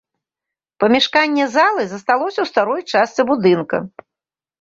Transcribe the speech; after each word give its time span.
Памяшканне 0.83 1.45
залы 1.55 1.83
засталося 1.91 2.39
ў 2.45 2.51
старой 2.53 2.81
частцы 2.95 3.21
будынка. 3.29 3.77